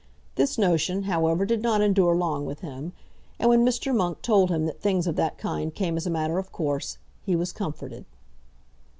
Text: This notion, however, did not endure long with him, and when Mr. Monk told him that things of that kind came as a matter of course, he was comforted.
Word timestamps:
This 0.33 0.57
notion, 0.57 1.03
however, 1.03 1.45
did 1.45 1.61
not 1.61 1.79
endure 1.79 2.15
long 2.15 2.43
with 2.43 2.61
him, 2.61 2.91
and 3.37 3.51
when 3.51 3.63
Mr. 3.63 3.95
Monk 3.95 4.23
told 4.23 4.49
him 4.49 4.65
that 4.65 4.81
things 4.81 5.05
of 5.05 5.15
that 5.17 5.37
kind 5.37 5.71
came 5.71 5.95
as 5.95 6.07
a 6.07 6.09
matter 6.09 6.39
of 6.39 6.51
course, 6.51 6.97
he 7.23 7.35
was 7.35 7.51
comforted. 7.53 8.05